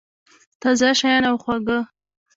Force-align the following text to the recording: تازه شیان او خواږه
تازه 0.61 0.89
شیان 0.99 1.23
او 1.29 1.35
خواږه 1.43 1.79